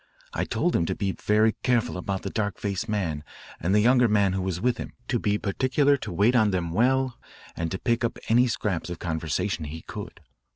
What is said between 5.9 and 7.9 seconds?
to wait on them well, and to